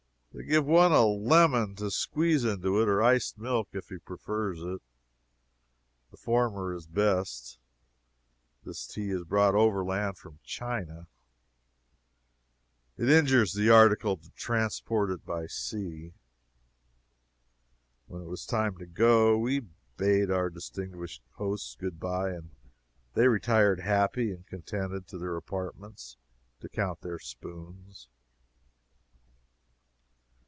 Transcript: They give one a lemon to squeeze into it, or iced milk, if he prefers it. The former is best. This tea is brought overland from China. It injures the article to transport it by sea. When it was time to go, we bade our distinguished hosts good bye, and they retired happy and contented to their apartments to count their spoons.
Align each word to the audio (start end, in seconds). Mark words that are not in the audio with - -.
They 0.33 0.43
give 0.43 0.65
one 0.65 0.93
a 0.93 1.03
lemon 1.05 1.75
to 1.75 1.91
squeeze 1.91 2.45
into 2.45 2.79
it, 2.81 2.87
or 2.87 3.03
iced 3.03 3.37
milk, 3.37 3.67
if 3.73 3.89
he 3.89 3.97
prefers 3.97 4.61
it. 4.61 4.81
The 6.09 6.15
former 6.15 6.73
is 6.73 6.87
best. 6.87 7.59
This 8.63 8.87
tea 8.87 9.09
is 9.09 9.25
brought 9.25 9.55
overland 9.55 10.17
from 10.17 10.39
China. 10.41 11.07
It 12.97 13.09
injures 13.09 13.53
the 13.55 13.71
article 13.71 14.15
to 14.15 14.31
transport 14.31 15.11
it 15.11 15.25
by 15.25 15.47
sea. 15.47 16.13
When 18.07 18.21
it 18.21 18.29
was 18.29 18.45
time 18.45 18.77
to 18.77 18.85
go, 18.85 19.37
we 19.37 19.63
bade 19.97 20.31
our 20.31 20.49
distinguished 20.49 21.21
hosts 21.33 21.75
good 21.75 21.99
bye, 21.99 22.29
and 22.29 22.51
they 23.15 23.27
retired 23.27 23.81
happy 23.81 24.31
and 24.31 24.47
contented 24.47 25.07
to 25.07 25.17
their 25.17 25.35
apartments 25.35 26.15
to 26.61 26.69
count 26.69 27.01
their 27.01 27.19
spoons. 27.19 28.07